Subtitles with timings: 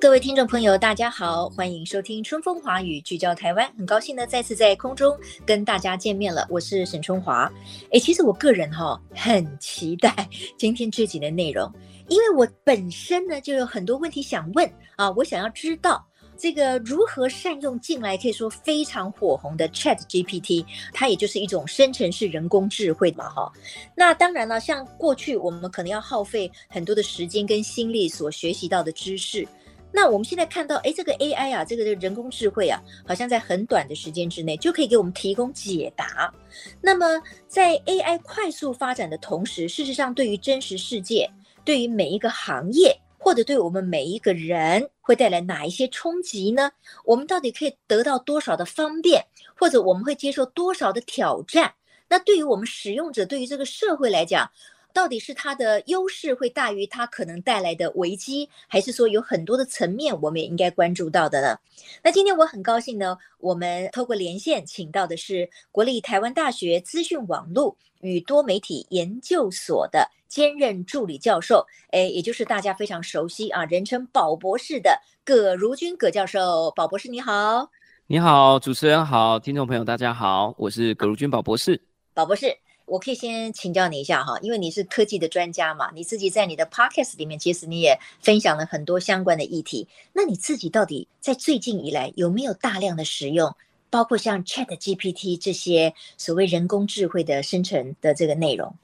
[0.00, 3.68] 各位听众朋友，大家好，欢迎收听《春风华语》，聚焦台湾。
[3.76, 6.46] 很高兴呢，再次在空中跟大家见面了。
[6.48, 7.50] 我是沈春华。
[7.90, 11.68] 诶，其实我个人哈、很期待 今天这集的内容，
[12.06, 16.04] 因为我本身呢就有很多问题想问啊，我想要知道。
[16.40, 23.52] 这个如何善用近来可以说非常火红的 Chat GPT，它也就是一种生成式人工智慧嘛，哈。
[23.96, 29.44] 那当然了，像过去我们可能要耗费很多的时间跟心力所学习到的知识，
[29.92, 36.32] 那我们现在看到，哎，这个 AI 啊，这个人工智慧啊，好像在很短的时间之内就可以给我们提供解答。
[36.80, 41.30] 那么在 AI 快速发展的同时，事实上对于真实世界，
[41.64, 42.98] 对于每一个行业。
[43.20, 46.70] 或者对我们每一个人会带来哪一些冲击呢？
[47.04, 49.24] 我们到底可以得到多少的方便，
[49.56, 51.74] 或者我们会接受多少的挑战？
[52.08, 54.48] 那对于我们使用者，对于这个社会来讲，
[54.98, 61.56] 到底是它的优势会大于它可能带来的危机，还是说有很多的层面我们也应该关注到的呢？
[62.02, 70.10] 那今天我很高兴呢，我们透过连线请到的是国立台湾大学资讯网络与多媒体研究所的。
[70.26, 76.70] 兼任助理教授，诶，也就是大家非常熟悉啊，人称宝博士的葛如君葛教授。
[76.72, 77.70] 宝博士你好，
[78.08, 81.80] 你好，主持人好，听众朋友大家好，我是葛如君宝博士。
[82.12, 82.54] 宝博士，
[82.88, 89.86] 我可以先请教你一下哈，因为你是科技的专家嘛，你自己在你的 podcast 里面，其实你也分享了很多相关的议题。
[90.12, 93.54] 那你自己到底在最近以来有没有大量的使用，
[93.90, 98.74] 包括像 Chat GPT 这些所谓人工智慧的生成的这个内容？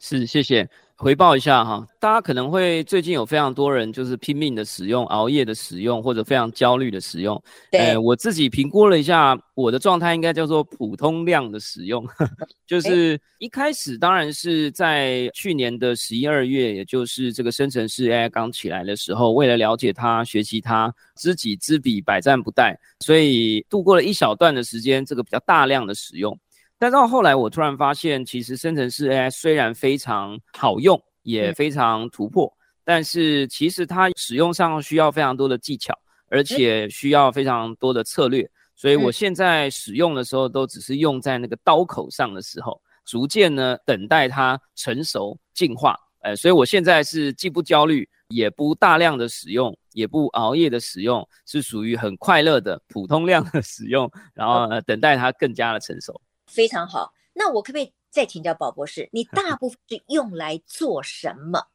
[0.00, 0.68] 是，谢谢。
[1.00, 7.40] 回报一下哈，大家可能会最近有非常多人就是拼命的使用、熬夜的使用，或者非常焦虑的使用。
[7.70, 12.04] 对、呃，我自己评估了一下，我的状态应该叫做普通量的使用，
[12.66, 26.36] 就是一开始当然是在去年的十一二月，也就是这个生成式 AI 刚起来的时候，为了了解它、学习它，知己知彼，百战不殆，所以度过了一小段的时间，这个比较大量的使用。
[26.78, 35.92] 但到后来，我突然发现，其实生成式 AI 虽然非常好用，也非常突破，嗯、但是其实它使用上需要非常多的技巧，
[36.28, 38.48] 而且需要非常多的策略。
[38.76, 45.98] 所以我现在使用的时候，都只是用在那个刀口上的时候，逐渐呢等待它成熟进化。
[46.20, 56.20] 呃，所以我现在是既不焦虑，也不大量的使用，也不熬夜的使用，是属于很快乐的普通量的使用，然后呃等待它更加的成熟。
[56.48, 59.08] 非常好，那我可不可以再请教宝博士？
[59.12, 61.68] 你 大部分是用来做什么？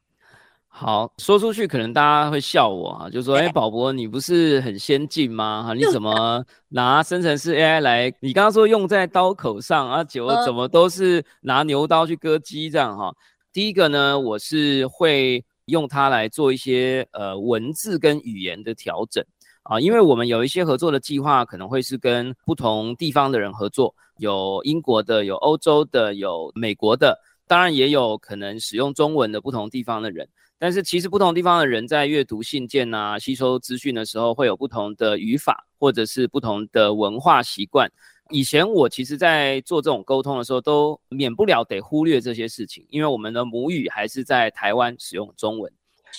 [0.66, 5.62] 好，说出去可能大家会笑我啊，就说：“哎，宝博，你不是很先进吗？
[5.62, 8.12] 哈，你怎么拿生成式 AI 来？
[8.18, 13.14] 你刚刚说用在刀口上啊，结果怎么都是拿牛刀去割鸡这样哈？
[13.52, 19.24] 第一个呢，我是会用它来做一些呃文字跟语言的调整。”
[19.64, 30.28] 啊，因为我们有一些合作的计划，可能会是跟不同地方的人合作，有英国的，有欧洲的，有美国的，当然也有可能使用中文的不同地方的人。
[30.58, 37.90] 但是其实不同地方的人在阅读信件啊、吸收资讯的时候，会有不同的语法，或者是不同的文化习惯。
[38.30, 45.72] 以前我其实在做这种沟通的时候，都免不了得忽略这些事情，因为我们的母语还是在台湾使用中文。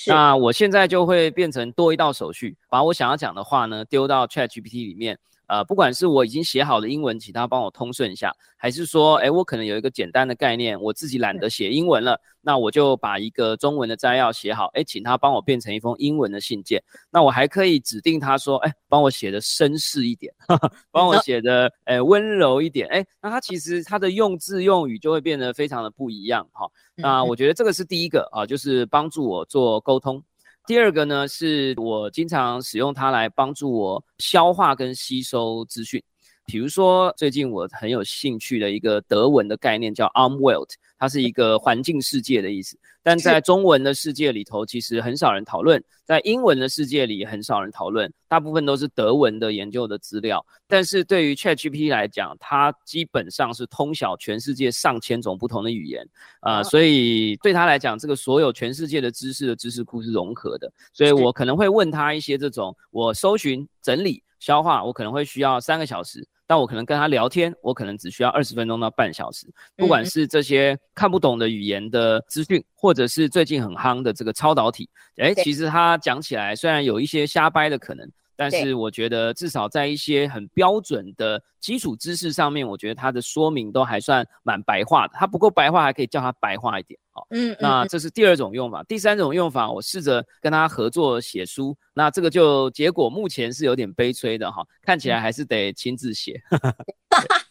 [0.07, 5.17] 那我现在就会变成多一道手续，把我想要讲的话呢丢到 ChatGPT 里面。
[5.47, 16.83] 呃，不管是我已经写好的英文，请他帮我通顺一下，还是说，哎，我可能有一个简单的概念，我自己懒得写英文了，那我就把一个中文的摘要写好，哎，请他帮我变成一封英文的信件。
[17.12, 20.33] 那我还可以指定他说，哎，帮我写的绅士一点，
[20.92, 26.68] 帮我写的，哎，温柔一点，哎，那他其实他的用字用语就会变得非常的不一样，哈。
[26.95, 30.24] 那我觉得这个是第一个啊，就是帮助我做沟通。
[30.67, 36.03] 第二个呢，是我经常使用它来帮助我消化跟吸收资讯。
[36.45, 42.77] 比如说最近我很有兴趣的一个德文的概念叫 Armwelt，它是一个环境世界的意思。
[43.01, 50.44] 但在中文的世界里头，其实很少人讨论；在英文的世界里很少人讨论，大部分都是德文的研究的资料。
[50.68, 56.03] 但是对于 ChatGPT 来讲，它基本上是通晓全世界上千种不同的语言
[56.39, 60.71] 啊、呃，所以对他来讲，这个所有全世界的知识的知识库是融合的。
[60.94, 66.27] 所以我可能会问他一些这种我搜寻、整理、消化，我可能会需要三个小时。
[66.47, 69.47] 但我可能跟他聊天，我可能只需要二十分钟到半小时。
[69.75, 85.14] 不管是这些看不懂的语言的资讯，或者是最近很夯的这个超导体，哎，其实他讲起来虽然有一些瞎掰的可能，但是我觉得至少在一些很标准的基础知识上面，我觉得它的说明都还算蛮白话的。
[85.16, 87.00] 它不够白话，还可以叫它白话一点。
[87.12, 88.84] 好，嗯，那这是第二种用法。
[88.84, 96.42] 第三种用法，我试着跟他合作写书，那这个就结果目前是有点悲催的哈，看起来还是得亲自写。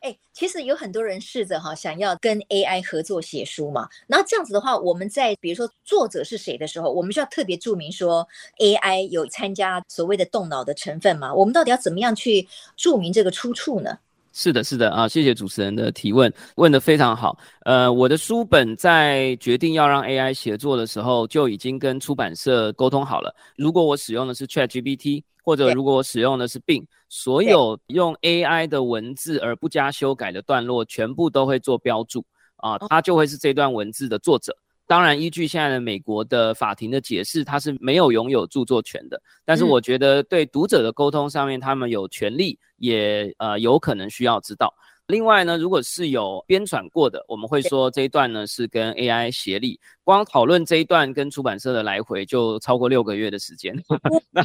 [0.00, 3.88] 哎、其实有很多人试着哈，想要跟 AI 合作写书嘛。
[4.06, 8.26] 然后这样子的话，我们在比如说作者是谁的时候，我们需要特别注明说
[8.58, 11.34] AI 有参加所谓的动脑的成分嘛？
[11.34, 13.98] 我们到底要怎么样去注明这个出处呢？
[14.36, 17.38] 是的，是的啊，谢谢主持人的提问，问的非常好。
[17.64, 23.32] 呃，我的书本在决定要让 AI 写作的时候，就已经跟出版社沟通好了。
[23.56, 32.24] 如果我使用的是 ChatGPT，或者如果我使用的是 Bing，所有用 AI 的文字而不加修改的段落，全部都会做标注
[32.56, 34.56] 啊，它就会是这段文字的作者。
[34.86, 39.20] 当然，依据现在的美国的法庭的解释，他是没有拥有著作权的。
[39.44, 44.72] 但是我觉得对读者的沟通上面，他们有权利，也呃有可能需要知道。
[45.06, 49.78] 另外呢，如果是有编纂过的，我们会说这一段呢是跟 AI 协力。
[50.04, 53.74] 光讨论这一段跟出版社的来回就超过六个月的时间。
[54.30, 54.44] 那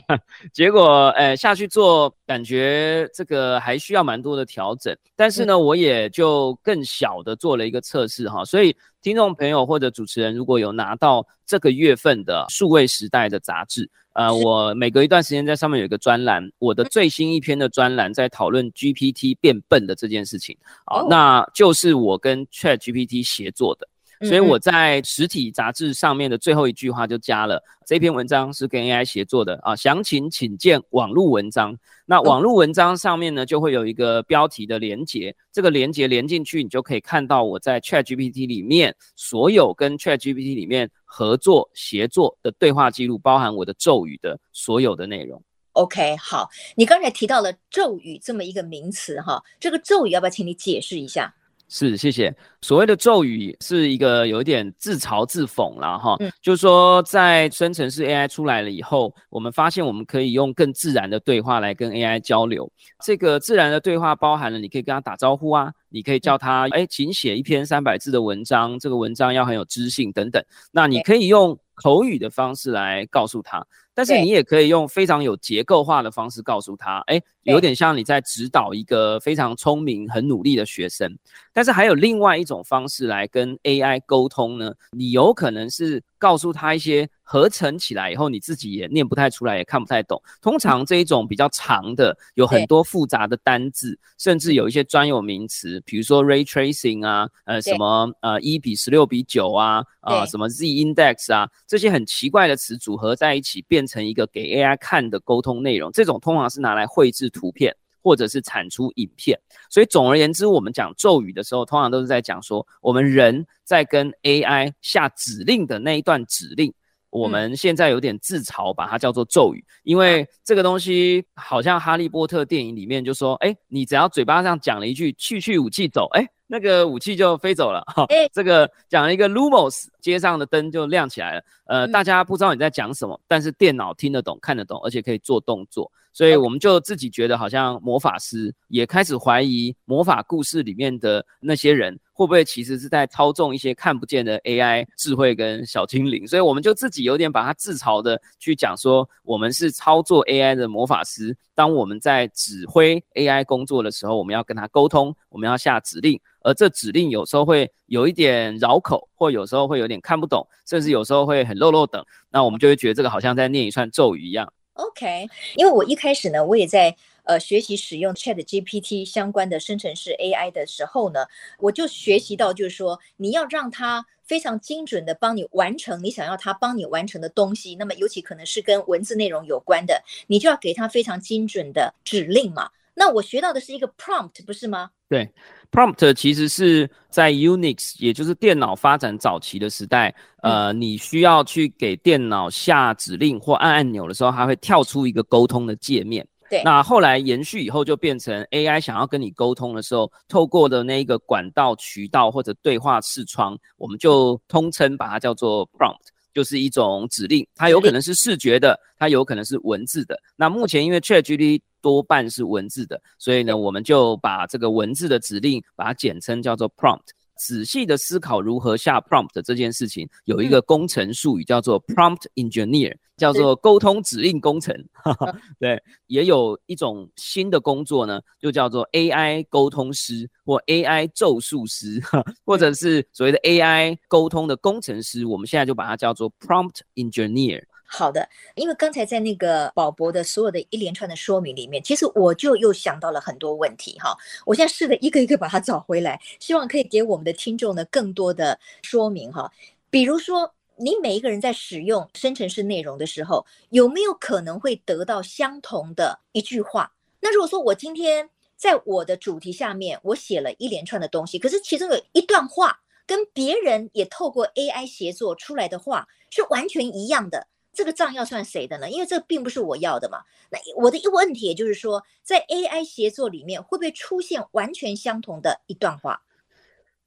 [0.54, 4.96] 结果，呃，下去做，感觉这个还需要蛮多的调整。
[5.16, 8.44] 但是呢，我也就更小的做了一个测试哈。
[8.46, 13.90] 所以，听众朋友或者主持人如果有拿到这个月份的数位时代的杂志。
[14.14, 23.88] 呃，我每隔一段时间在上面有一个专栏，我的最新一篇的专栏在讨论 GPT 变笨的这件事情，好，那就是我跟 ChatGPT 协作的。
[24.22, 31.78] 所以我在实体杂志上面的最后一句话就加了这篇文章是跟 AI 协作的啊，详情请见网络文章。
[32.06, 45.42] 那网络文章上面呢，就会有一个标题的连接，这个连接连进去，你就可以看到我在 ChatGPT 里面所有跟 ChatGPT 里面合作协作的对话记录，包含我的咒语的所有的内容。
[45.74, 51.34] OK，好，你刚才提到了咒语这么一个名词哈，这个咒语要不要请你解释一下？
[51.72, 52.36] 是，谢谢。
[52.62, 62.70] 所谓的咒语是一个有一点自嘲自讽啦，哈，就是说在生成式 AI 出来了以后，我们发现我们可以用更自然的对话来跟 AI 交流。
[63.06, 70.44] 这个自然的对话包含了你可以跟他打招呼啊，你可以叫他，哎，请写一篇三百字的文章，这个文章要很有知性等等。
[70.72, 73.64] 那你可以用口语的方式来告诉他。
[74.00, 81.18] 但是你也可以用非常有结构化的方式告诉他，哎，有点像你在指导一个非常聪明、很努力的学生。
[81.52, 87.10] 但是还有另外一种方式来跟 AI 沟通呢，你有可能是告诉他一些。
[87.32, 90.20] 合成起来以后，你自己也念不太出来，也看不太懂。
[90.42, 105.92] 通常这一种比较长的，有很多复杂的单字，甚至有一些专有名词，比如说 ray tracing 啊，呃，什么呃一比十六比九啊，啊、呃，什么 z index 啊，这些很奇怪的词组合在一起，变成一个给 AI 看的沟通内容。
[105.92, 109.40] 这种通常是拿来绘制图片，或者是产出影片。
[109.70, 116.74] 所以总而言之，我们讲咒语的时候，通常都是在讲说，我们人在跟 AI 下指令的那一段指令。
[117.12, 127.84] 我们现在有点自嘲，把它叫做咒语，因为这个东西好像哈利波特电影里面就说，哎，你只要嘴巴上讲了一句“去去武器走”，哎，那个武器就飞走了。
[127.86, 131.44] 哈，这个讲了一个 Lumos，街上的灯就亮起来了。
[131.66, 135.92] 呃，大家不知道你在讲什么，但是电脑听得懂、看得懂，而且可以做动作。
[136.12, 151.34] 所以我们就自己觉得好像魔法师也开始怀疑魔法故事里面的那些人会不会其实是在操纵一些看不见的 AI 智慧跟小精灵，所以我们就自己有点把它自嘲的去讲说，我们是操作 AI 的魔法师。
[151.56, 164.52] 当我们在指挥 AI 工作的时候，我们要跟他沟通，我们要下指令，而这指令有时候会有一点绕口，或有时候会有点看不懂，甚至有时候会很漏漏等，那我们就会觉得这个好像在念一串咒语一样。
[164.74, 166.94] OK，因为我一开始呢，我也在
[167.30, 171.28] 呃学习使用 ChatGPT 相关的生成式 AI 的时候呢，
[171.60, 182.72] 我就学习到，就是说你要让它非常精准的帮你完成你想要它帮你完成的东西，那么尤其可能是跟文字内容有关的，你就要给它非常精准的指令嘛。
[182.96, 184.90] 那我学到的是一个 prompt，不是吗？
[185.08, 185.30] 对
[185.72, 196.28] ，prompt 其实是在 Unix，也就是电脑发展早期的时代，嗯、呃，你需要去给电脑下指令或按按钮的时候，它会跳出一个沟通的界面。
[196.50, 207.48] 对，那后来延续以后，就变成 AI 想要跟你沟通的时候，透过的那一个管道、渠道或者对话视窗，我们就通称把它叫做 prompt，就是一种指令。
[207.56, 210.20] 它有可能是视觉的，它有可能是文字的。
[210.36, 217.06] 那目前因为 ChatGPT 多半是文字的，所以呢，我们就把这个文字的指令把它简称叫做 prompt。
[217.40, 224.76] 仔细的思考如何下 prompt 这件事情，有一个工程术语叫做 prompt engineer，叫做沟通指令工程。
[225.58, 232.02] 对，也有一种新的工作呢，就叫做 AI 沟通师或 AI 咒术师，
[232.46, 235.26] 或者是所谓的 AI 沟通的工程师。
[235.26, 237.64] 我们现在就把它叫做 prompt engineer。
[237.92, 244.16] 好的，因为刚才在那个宝博的所有的一连串的说明里面，其实我就又想到了很多问题哈。
[244.46, 249.52] 我现在试着一个一个把它找回来，希望可以给我们的听众呢更多的说明哈。
[249.90, 256.94] 比如说，你每一个人在使用生成式内容的时候，有没有可能会得到相同的一句话？
[257.22, 267.48] 那如果说我今天在我的主题下面，我写了一连串的东西，可是其中有一段话跟别人也透过 AI 协作出来的话是完全一样的。
[267.80, 268.90] 这个账要算谁的呢？
[268.90, 270.18] 因为这并不是我要的嘛。
[270.52, 276.22] 那我的一个问题也就是说，在 AI 协作里面，会不会出现完全相同的一段话？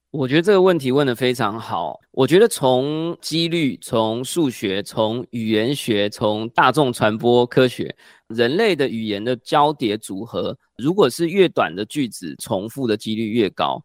[0.09, 1.99] 我觉得这个问题问得非常好。
[2.09, 7.95] 我觉得从几率、从数学、从语言学、从大众传播科学，
[8.29, 13.79] 人类的语言的交叠组合，如果是越短的句子，重复的几率越高。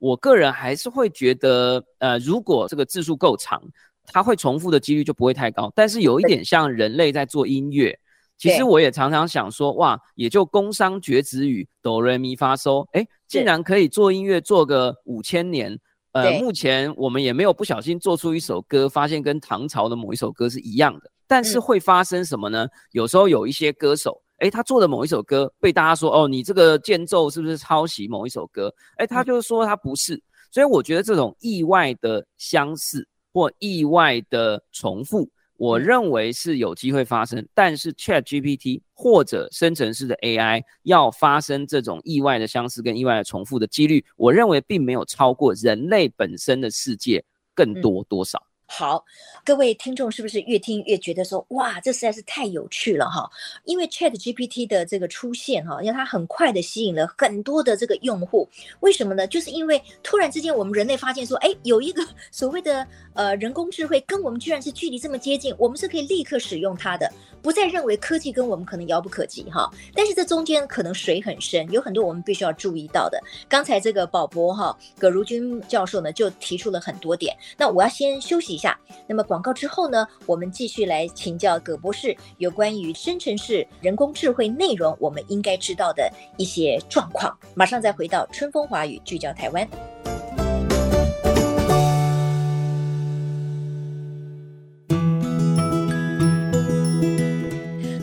[0.00, 3.62] 我个人还是会觉得，呃，如果这个字数够长。
[4.06, 7.98] 它会重复的几率就不会太高，但是有一点像人类在做音乐。
[8.38, 15.78] 其实我也常常想说，哇，也就工商绝子语哆瑞咪发嗦，哎，竟然可以做音乐做个五千年。
[16.10, 21.10] 呃，目前我们也没有不小心做出一首歌，发现跟唐朝的某一首歌是一样的。
[21.28, 22.66] 但是会发生什么呢？
[22.90, 28.70] 有时候有一些歌手，哎，他做的某一首歌被大家说，哦，你这个间奏是不是抄袭某一首歌？
[28.96, 30.20] 哎，他就是说他不是。
[30.50, 33.06] 所以我觉得这种意外的相似。
[33.32, 37.46] 或意外的重复，我认为是有机会发生。
[37.54, 47.24] 但是 ChatGPT 或者生成式的 AI 要发生这种意外的相似跟意外的重复的几率，我认为并没有超过人类本身的世界
[47.54, 48.42] 更多多少。
[48.74, 49.04] 好，
[49.44, 53.30] 各位听众是不是越听越觉得说，哇，这实在是太有趣了哈？
[53.64, 58.48] 因为 Chat GPT 的这个出现哈，因为它很快的吸引了很多的这个用户。
[58.80, 59.26] 为什么呢？
[59.26, 62.02] 就是因为突然之间我们人类发现说，哎，有一个
[62.32, 67.12] 所谓的呃人工智慧跟我们居然是距离这么接近，我们是可以立刻使用它的，
[67.42, 69.70] 不再认为科技跟我们可能遥不可及哈。
[69.94, 73.22] 但是这中间可能水很深，有很多我们必须要注意到的。
[73.50, 78.78] 刚才这个宝博哈葛如君教授呢就提出了很多点，那我要先休息下。
[79.08, 87.36] 那么广告之后呢，我们继续来请教葛博士有关于生成式人工智慧内容，我们应该知道的一些状况。
[87.54, 89.68] 马上再回到春风华语，聚焦台湾。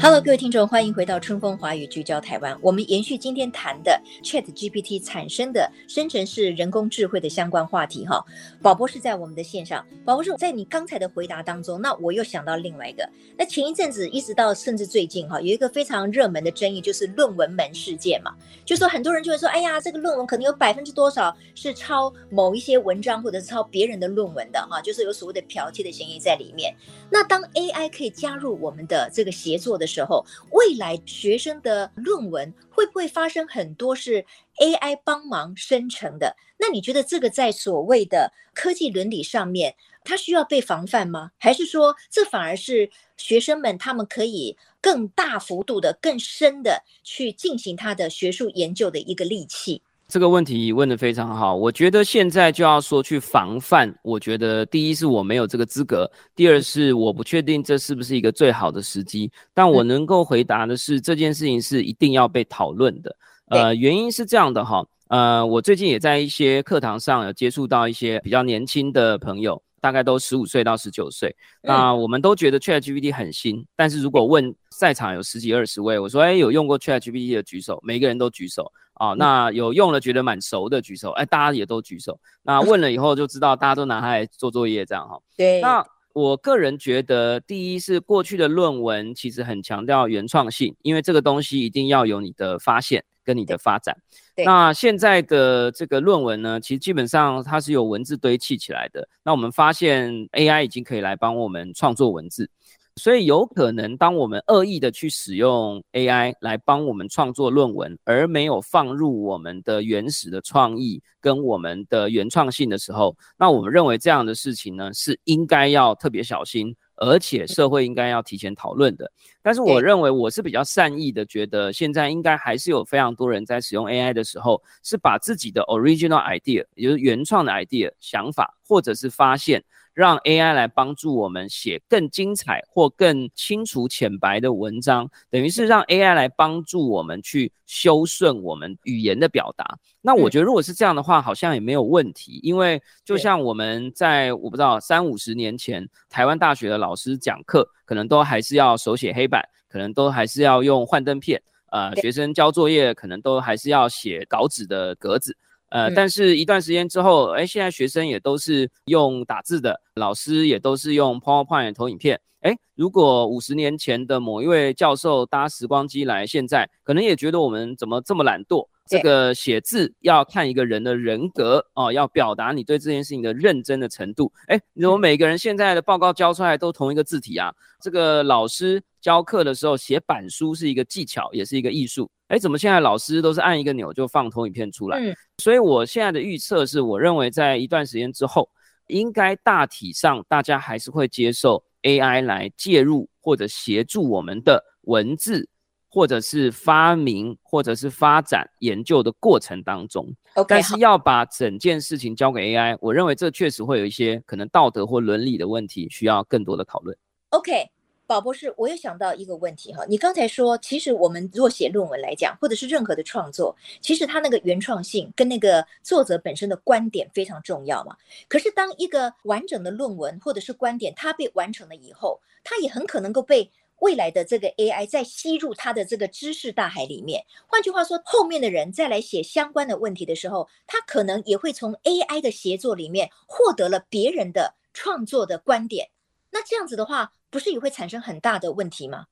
[0.10, 2.58] Hello，各位听众，欢迎回到春风华语聚焦台湾。
[2.64, 8.26] 我们延续今天谈的 Chat GPT 产生的生成式人工智慧的相关话题哈。
[8.60, 13.08] 宝博士在我们的线上，宝博士在你刚才的回答当中，那我又想到另外一个。
[13.38, 18.34] 那前一阵子一直到甚至最近哈，有一个非常热门的争议，就是论文门事件嘛。
[18.66, 26.76] 就说很多人就会说，哎呀，这个论文可能有百分之多少是抄某一些文章，或者是抄别人的论文的哈，就是有所谓的剽窃的嫌疑在里面。
[27.12, 34.26] 那当 AI 可以加入我们的这个协作的时候，时候未来学生的论文会不会发生很多是
[34.62, 36.38] AI 帮忙生成的？
[36.58, 39.76] 那你觉得这个在所谓的科技伦理上面，
[40.06, 41.32] 它需要被防范吗？
[41.38, 49.82] 还是说这反而是学生们他们可以更大幅度的、更深的去进行他的学术研究的一个利器？
[50.10, 59.32] 这个问题问得非常好，我觉得现在就要说去防范，我觉得第一是我没有这个资格，第二是我不确定这是不是一个最好的时机。
[59.54, 63.16] 但我能够回答的是，这件事情是一定要被讨论的。
[63.50, 71.36] 呃，原因是这样的哈，呃，我最近也在一些课堂上有接触到一些比较年轻的朋友，大概都十五岁到十九岁。
[71.62, 78.72] 那我们都觉得 ChatGPT 很新，但是如果问在场有十几二十位，我说，哎，有用过 ChatGPT 的举手，每一个人都举手。
[78.94, 82.20] 啊、哦，那有用了觉得蛮熟的举手，哎，大家也都举手。
[82.44, 85.18] 那问了以后就知道，大家都拿它来做作业这样哈。
[85.38, 85.62] 对。
[85.62, 85.82] 那
[86.12, 93.96] 我个人觉得，第一是过去的论文其实很强调原创性，因为这个东西一定要有你的发现跟你的发展。
[94.44, 99.08] 那现在的这个论文呢，其实基本上它是由文字堆砌起来的。
[99.24, 102.50] 那我们发现 AI 已经可以来帮我们创作文字。
[102.96, 119.12] 所以有可能，当我们恶意的去使用 AI 来帮我们创作论文，而没有放入我们的原始的创意跟我们的原创性的时候，那我们认为这样的事情呢，是应该要特别小心，而且社会应该要提前讨论的。
[119.42, 129.64] 但是我认为我是比较善意的，觉得现在应该还是有非常多人在使用 AI 的时候，是把自己的 original idea，也就是原创的 idea 想法，或者是发现。
[130.00, 139.78] 让 AI 来帮助我们写更精彩或更清楚浅白的文章，等于是让 AI 来帮助我们去修顺我们语言的表达。
[140.00, 151.42] 那我觉得如果是这样的话，好像也没有问题，因为就像我们在我不知道三五十年前，台湾大学的老师讲课，可能都还是要手写黑板，可能都还是要用幻灯片，
[151.72, 155.36] 呃，学生交作业可能都还是要写稿纸的格子。
[155.70, 162.20] 呃，但是一段时间之后，哎，现在学生也都是用打字的，老师也都是用 PowerPoint 投影片。
[162.42, 168.68] 哎，如果五十年前的某一位教授搭时光机来，现在可能也觉得我们怎么这么懒惰？
[168.90, 174.32] 这个写字要看一个人的人格哦，要表达你对这件事情的认真的程度。
[174.48, 177.54] 哎，你怎么每个人现在的报告交出来都同一个字体啊？
[177.82, 182.10] 这个老师教课的时候写板书是一个技巧，也是一个艺术。
[182.30, 184.98] 哎，怎么现在老师都是按一个钮就放投影片出来？
[185.00, 188.50] 嗯，所以我现在的预测是，我认为在一段时间之后，
[188.88, 195.48] 应该大体上大家还是会接受 AI 来介入或者协助我们的文字，
[195.90, 200.08] 或者是发明或者是发展研究的过程当中。
[200.36, 206.98] Okay, 但是要把整件事情交给 AI，我认为这确实会有一些可能道德或伦理的问题，需要更多的讨论。
[207.30, 207.72] OK。
[208.08, 217.96] 宝博士，我又想到一个问题哈，你刚才说，其实我们如果写论文来讲，或者是任何的创作，其实它那个原创性跟那个作者本身的观点非常重要嘛。
[218.28, 227.26] 可是当一个完整的论文或者是观点它被完成了以后，它也很可能够被未来的这个 AI 再吸入它的这个知识大海里面。
[227.48, 235.90] 换句话说，后面的人再来写相关的问题的时候，他可能也会从 AI 的协作里面获得了别人的创作的观点。
[236.32, 239.06] 那这样子的话，不是也会产生很大的问题吗？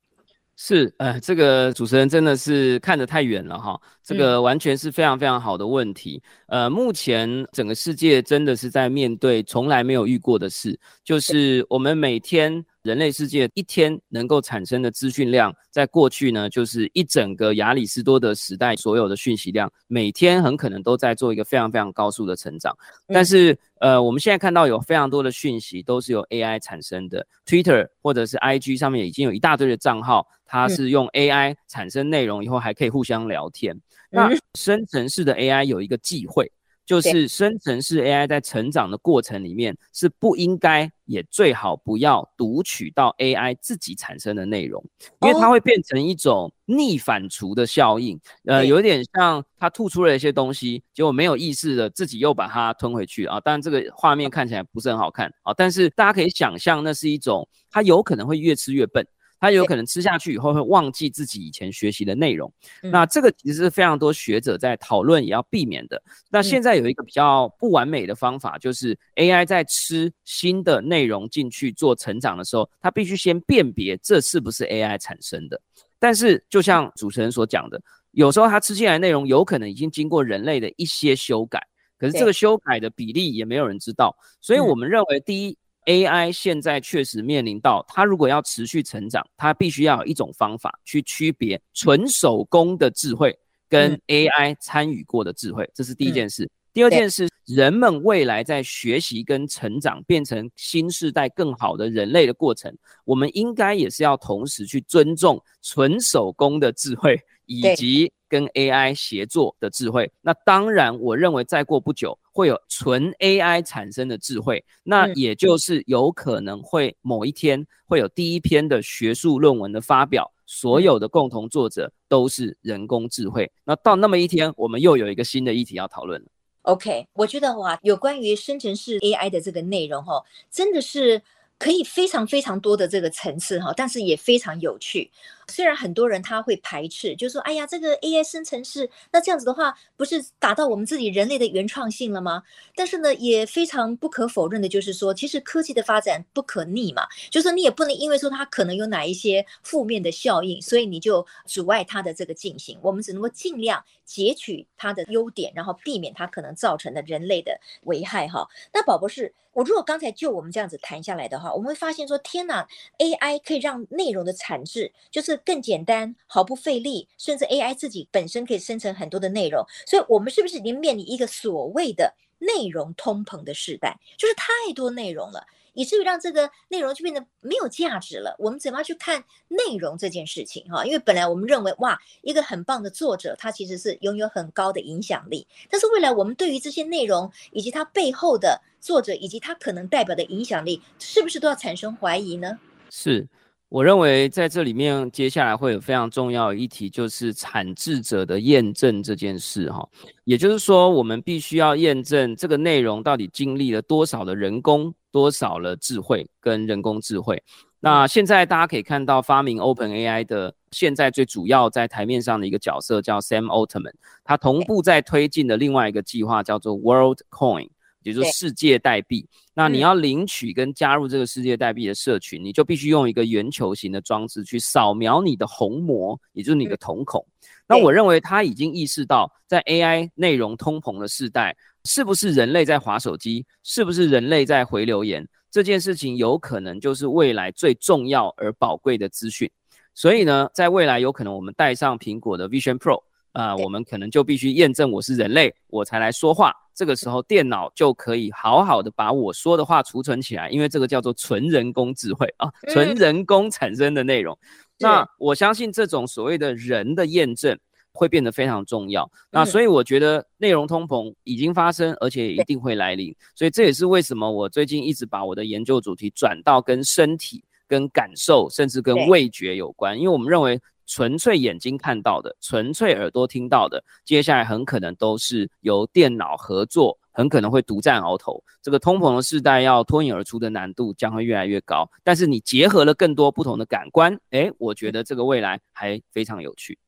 [0.60, 6.22] 是，呃，这个主持人真的是看得太远了哈，这个完全是非常非常好的问题。
[6.48, 12.66] 嗯、呃，目前整个世界真的是在面对从来没有遇过的事，就是我们每天。
[12.88, 22.74] 人类世界一天能够产生的资讯量，在过去呢，就是一整个亚里士多德时代所有的讯息量，每天很可能都在做一个非常非常高速的成长。
[23.08, 33.78] 但是，呃，我们现在看到有非常多的讯息都是由 AI 产生的，Twitter 或者是 IG 上面已经有一大堆的账号，它是用 AI 产生内容以后还可以互相聊天。
[34.10, 36.50] 那生成式的 AI 有一个忌讳。
[36.88, 44.82] 就是生成式 AI 在成长的过程里面是不应该，也最好不要读取到 AI 自己产生的内容，
[45.20, 53.38] 因为它会变成一种逆反刍的效应，呃，有点像它吐出了一些东西，结果没有意识的自己又把它吞回去啊。
[53.42, 59.06] 当然这个画面看起来不是很好看啊，但是大家可以想象，那是一种它有可能会越吃越笨。
[59.40, 66.02] 他有可能吃下去以后会忘记自己以前学习的内容，那这个其实是非常多学者在讨论也要避免的。
[66.30, 75.62] 那现在有一个比较不完美的方法，就是 AI 在吃新的内容进去做成长的时候，它必须先辨别这是不是 AI 产生的。
[76.00, 81.62] 但是就像主持人所讲的，有时候它吃进来的内容有可能已经经过人类的一些修改，
[81.98, 84.16] 可是这个修改的比例也没有人知道。
[84.42, 85.58] 所以我们认为第一。
[85.88, 93.38] AI 现在确实面临到，它如果要持续成长，它必须要有一种方法去区别纯手工的智慧
[93.70, 96.50] 跟 AI 参与过的智慧，这是第一件事。
[96.74, 102.72] 第二件事，人们未来在学习跟成长，变成新时代更好的人类的过程，
[103.04, 110.12] 我们应该也是要同时去尊重纯手工的智慧以及跟 AI 协作的智慧。
[110.22, 112.16] 那当然，我认为再过不久。
[112.38, 123.52] 会有纯 AI 产生的智慧，那也就是有可能会某一天会有第一篇的学术论文的发表，所有的共同作者都是人工智慧。
[123.64, 126.28] 那到那么一天，我们又有一个新的议题要讨论了。
[126.62, 131.20] OK，我觉得哇，有关于生成式 AI 的这个内容哈，真的是
[131.58, 135.10] 可以非常非常多的这个层次哈，但是也非常有趣。
[135.50, 142.44] 虽然很多人他会排斥，就说：“哎呀，这个 AI 生成式，那这样子的话，不是打到我们自己人类的原创性了吗？”
[142.76, 152.78] 但是呢，也非常不可否认的就是说，其实科技的发展不可逆嘛，就是说你也不能因为说它可能有哪一些负面的效应，所以你就阻碍它的这个进行。
[152.82, 158.48] 我们只能够尽量截取它的优点，然后避免它可能造成的人类的危害哈。
[158.74, 159.34] 那宝博士。
[159.54, 162.68] 我如果刚才就我们这样子谈下来的话，我们会发现说，天哪
[163.00, 169.66] ，AI 可以让内容的产制就是更简单，毫不费力，甚至 AI 自己本身可以生成很多的内容。
[169.86, 174.00] 所以，我们是不是已经面临一个所谓的内容通膨的时代？
[174.18, 175.46] 就是太多内容了。
[175.74, 178.36] 以至于让这个内容就变得没有价值了。
[178.40, 180.66] 我们怎么样去看内容这件事情？
[180.72, 185.46] 哈，因为本来我们认为，哇，一个很棒的作者，他其实是拥有很高的影响力。
[185.70, 192.58] 但是未来我们对于这些内容以及他背后的作者以及他可能代表的影响力，是不是都要产生怀疑呢？
[192.90, 193.28] 是。
[193.70, 199.86] 我认为在这里面，接下来会有非常重要的议题，就是产制者的验证这件事哈。
[200.24, 207.44] 也就是说，我们必须要验证这个内容到底经历了多少的人工、多少的智慧跟人工智慧。
[207.82, 217.68] 那现在大家可以看到，发明 OpenAI 的现在最主要在台面上的一个角色叫 Sam Altman，他同步在推进的另外一个计划叫做 WorldCoin。
[218.08, 227.26] 也就是世界代币，那你要领取跟加入这个世界代币的社群，你就必须用一个圆球形的装置去扫描你的虹膜，也就是你的瞳孔。
[227.68, 239.52] 那我认为他已经意识到，在 AI 内容通膨的时代，是不是人类在划手机，是不是人类在回留言，这件事情有可能就是未来最重要而宝贵的资讯。
[239.94, 243.04] 所以呢，在未来有可能我们带上苹果的 Vision Pro。
[243.32, 246.54] 啊、呃，我们可能就必须验证我是人类，我才来说话。
[246.74, 254.38] 这个时候，电脑就可以好好的把我说的话储存起来，因为这个叫做纯人工智慧啊，纯人工产生的内容。
[254.44, 254.48] 嗯、
[254.82, 257.58] 那我相信这种所谓的人的验证
[257.92, 259.10] 会变得非常重要。
[259.32, 263.16] 那所以我觉得内容通膨已经发生，而且一定会来临。
[263.34, 270.60] 所以这也是为什么我最近一直把我的研究主题转到跟身体、跟感受，甚至跟味觉有关，因为我们认为。
[270.88, 278.44] 纯粹眼睛看到的，纯粹耳朵听到的，接下来很可能都是由电脑合作，很可能会独占鳌头。
[278.64, 281.88] 这个通膨的世代要脱颖而出的难度将会越来越高。
[282.04, 286.80] 但是你结合了更多不同的感官，诶，我觉得这个未来还非常有趣。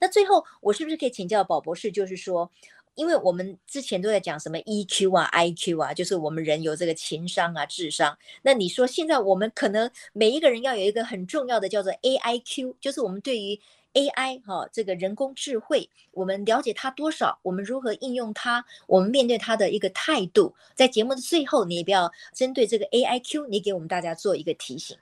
[0.00, 2.50] 那最后，我是不是可以请教宝博士，就是说，
[2.94, 8.16] 因为我们之前都在讲什么 EQ 啊、IQ 啊，就是我们人有这个情商啊、智商。
[8.42, 13.58] 那你说现在我们可能每一个人要有一个很重要的叫做 AIQ，就是我们对于
[13.94, 20.54] AI 哈这个人工智慧，我们了解它多少，我们如何应用它，我们面对它的一个态度。
[20.74, 24.96] 在节目的最后，你也不要针对这个 AIQ，你给我们大家做一个提醒。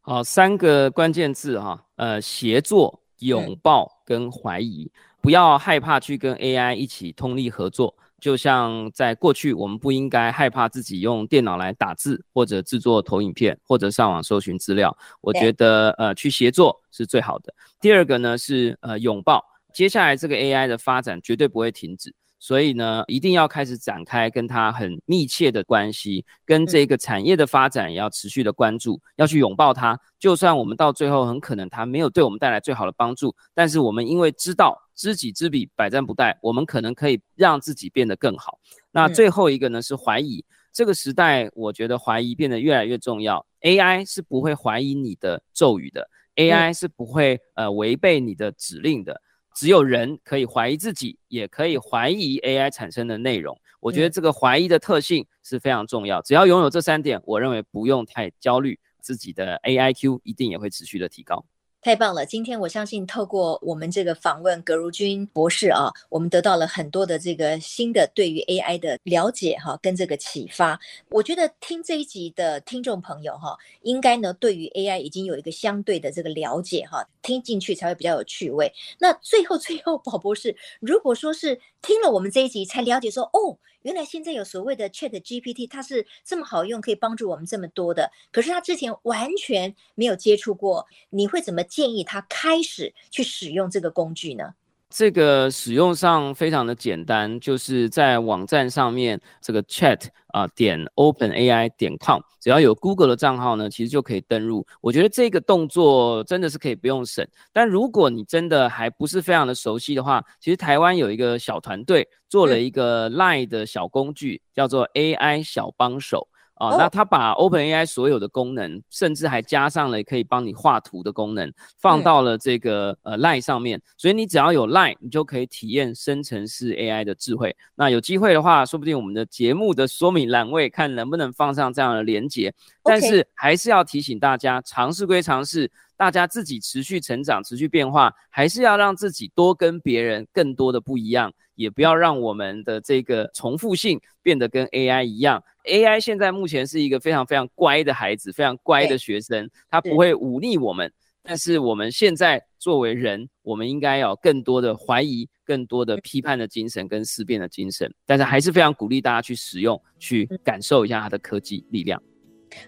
[0.00, 4.90] 好，三个关键字哈，呃，协作、拥抱跟怀疑。
[4.94, 14.94] 嗯不要害怕去跟 AI 一起通力合作，就像在过去，我们不应该害怕自己用电脑来打字，或者制作投影片，或者上网搜寻资料。
[15.22, 17.54] 我觉得呃，去协作是最好的。
[17.80, 22.14] 第二个呢是呃拥抱，接下来这个 AI 的发展绝对不会停止。
[22.38, 29.98] 所以呢，一定要开始展开跟它很密切的关系，跟这个产业的发展也要持续的关注，要去拥抱它。
[30.18, 38.58] 就算我们到最后很可能它没有对我们带来最好的帮助，但是我们因为知道知己知彼，百战不殆，我们可能可以让自己变得更好。
[38.90, 43.44] 那最后一个呢是怀疑，这个时代我觉得怀疑变得越来越重要。
[43.62, 49.20] AI 是不会怀疑你的咒语的，AI 是不会呃违背你的指令的。
[49.56, 53.56] 只有人可以怀疑自己，也可以怀疑 AI 产生的内容。
[53.78, 56.20] 我觉得这个怀疑的特性是非常重要。
[56.22, 61.44] 只要拥有这三点，我认为不用太焦虑，自己的 AIQ 一定也会持续的提高。
[61.84, 62.24] 太棒了！
[62.24, 70.80] 今天我相信透过我们这个访问葛如君博士啊，我们得到了很多的这个新的对于 AI 的了解哈，跟这个启发。
[71.10, 78.72] 我觉得听这一集的听众朋友哈，应该呢对于 AI 已经有一个相对的这个了解哈，听进去才会比较有趣味。
[78.98, 83.58] 那最后最后，宝博士，如果说是听了我们这一集才了解说哦。
[83.84, 88.10] 原来现在有所谓的 Chat GPT，它是这么好用，可以帮助我们这么多的。
[88.32, 94.54] 可是他之前完全没有接触过，你会怎么建议他开始去使用这个工具呢？
[94.96, 104.64] 这个使用上非常的简单，就是在网站上面这个 chat 啊、呃、点 openai 点 com，只要有 Google 的账号呢，其实就可以登入。
[104.80, 107.26] 我觉得这个动作真的是可以不用省。
[107.52, 116.28] 但如果你真的还不是非常的熟悉的话，其实台湾有一个小团队做了一个 Line 的小工具，叫做 AI 小帮手。
[116.54, 123.80] 啊，哦、那它把 OpenAI 所有的功能，甚至还加上了可以帮你画图的功能，放到了这个呃 Line 上面。
[123.96, 127.56] 所以你只要有 Line，你就可以体验生成式 AI 的智慧。
[127.74, 132.54] 那有机会的话，说不定我们的节目的说明栏位看能不能放上这样的连接。
[132.84, 145.42] 但是还是要提醒大家，尝试归尝试，大家自己持续成长、持续变化，还是要让自己多跟别人更多的不一样，也不要让我们的这个重复性变得跟 AI 一样。
[145.64, 150.92] AI 现在目前是一个非常非常乖的孩子，非常乖的学生，他不会忤逆我们。
[151.26, 157.90] 但是我们现在作为人，我们应该有更多的怀疑、更多的批判的精神跟思辨的精神。
[158.04, 162.02] 但是还是非常鼓励大家去使用，去感受一下它的科技力量。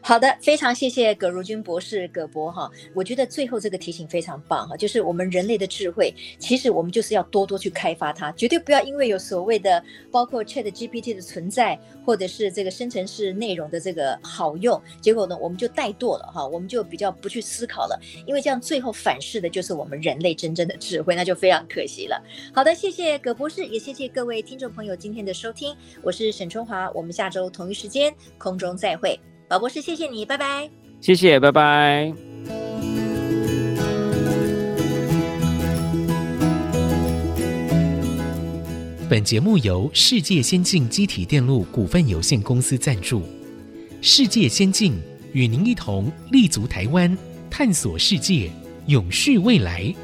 [0.01, 22.23] 好的，非常谢谢葛如君博士葛博哈，我觉得最后这个提醒非常棒哈，就是我们人类的智慧，其实我们就是要多多去开发它，绝对不要因为有所谓的包括 Chat GPT 的存在，或者是这个生成式内容的这个好用，结果呢我们就怠惰了哈，我们就比较不去思考了，因为这样最后反噬的就是我们人类真正的智慧，那就非常可惜了。
[22.53, 29.19] 好的，谢谢葛博士，也谢谢各位听众朋友今天的收听，我是沈春华，我们下周同一时间空中再会。
[29.49, 30.69] 宝博士，谢谢你，拜拜。
[31.01, 32.13] 谢谢，拜拜。
[39.09, 43.23] 本节目由世界先进机体电路股份有限公司赞助。
[44.03, 44.95] 世界先进
[45.33, 47.17] 与您一同立足台湾，
[47.49, 48.51] 探索世界，
[48.87, 49.95] 永续未来。